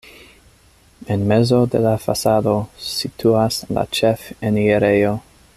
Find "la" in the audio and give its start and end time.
1.87-1.93, 3.79-3.87